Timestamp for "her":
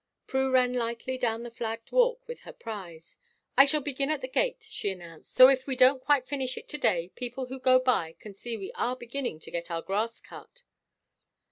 2.39-2.53